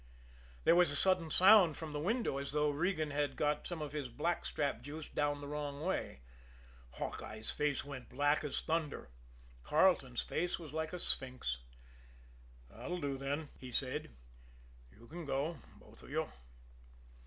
[0.63, 3.91] There was a sudden sound from the window, as though Regan had got some of
[3.91, 6.21] his blackstrap juice down the wrong way.
[6.93, 9.11] Hawkeye's face went black as thunder.
[9.61, 11.59] Carleton's face was like a sphinx.
[12.71, 14.15] "That'll do, then," he said.
[14.89, 16.31] "You can go, both of you."